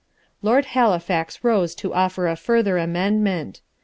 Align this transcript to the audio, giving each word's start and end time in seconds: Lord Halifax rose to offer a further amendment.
Lord 0.41 0.65
Halifax 0.65 1.43
rose 1.43 1.75
to 1.75 1.93
offer 1.93 2.27
a 2.27 2.35
further 2.35 2.79
amendment. 2.79 3.61